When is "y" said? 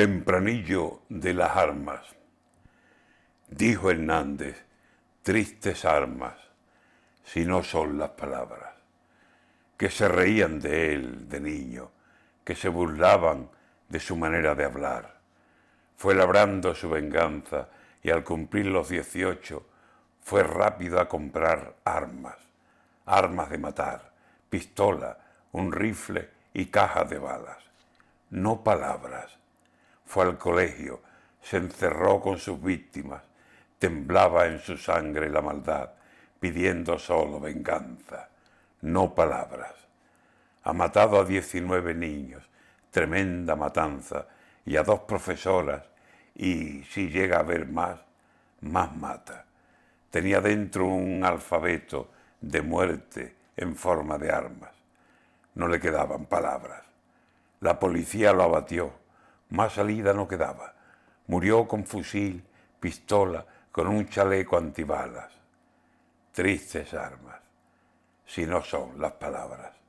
18.02-18.08, 26.54-26.64, 44.66-44.76, 46.34-46.82